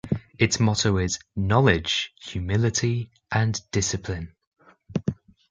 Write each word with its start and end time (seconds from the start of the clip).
Its 0.39 0.59
motto 0.59 0.97
is 0.97 1.19
"Knowledge, 1.35 2.11
Humility 2.23 3.11
and 3.31 3.61
Discipline". 3.69 4.33